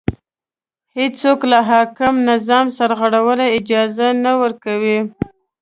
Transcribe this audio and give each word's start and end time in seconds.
هېڅوک 0.97 1.39
له 1.51 1.59
حاکم 1.69 2.13
نظام 2.29 2.65
سرغړولو 2.77 3.45
اجازه 3.57 4.07
نه 4.23 4.31
ورکړي 4.41 4.97